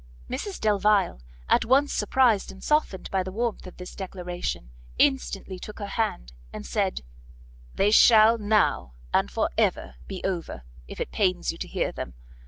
Mrs 0.27 0.59
Delvile, 0.59 1.21
at 1.47 1.63
once 1.63 1.93
surprised 1.93 2.51
and 2.51 2.63
softened 2.63 3.07
by 3.11 3.21
the 3.21 3.31
warmth 3.31 3.67
of 3.67 3.77
this 3.77 3.93
declaration, 3.93 4.71
instantly 4.97 5.59
took 5.59 5.77
her 5.77 5.85
hand, 5.85 6.33
and 6.51 6.65
said 6.65 7.03
"They 7.75 7.91
shall 7.91 8.39
now, 8.39 8.95
and 9.13 9.29
for 9.29 9.51
ever 9.59 9.97
be 10.07 10.23
over, 10.23 10.63
if 10.87 10.99
it 10.99 11.11
pains 11.11 11.51
you 11.51 11.59
to 11.59 11.67
hear 11.67 11.91
them. 11.91 12.15